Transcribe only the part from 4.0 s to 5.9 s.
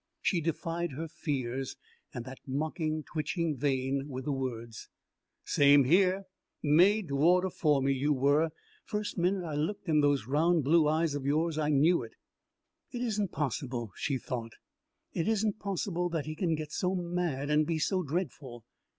with the words. "Same